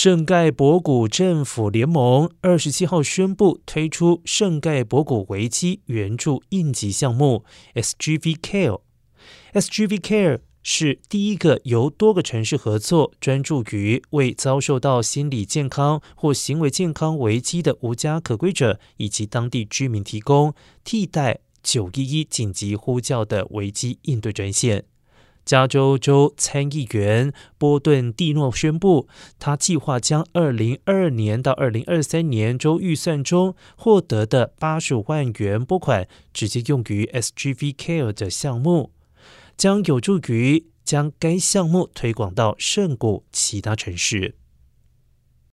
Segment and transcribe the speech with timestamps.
[0.00, 8.80] 圣盖博谷政府联盟二十七号宣布推出圣盖博谷危机援助应急项目 SGV Care。
[9.52, 20.54] SGV Care 是第一个由多个城市合作，专注于为遭受到心理健康或行为健康危机的无家可归者以及当地居民提供
[20.84, 24.84] 替代九一一紧急呼叫的危机应对专线。
[25.48, 29.08] 加州州参议员波顿蒂诺宣布，
[29.38, 38.92] 他计划将二零二二年到二零二三年州预算中获得的八十五万元拨款，直接用于 SGV Care 的项目，
[39.56, 44.34] 将有助于将该项目推广到圣谷其他城市。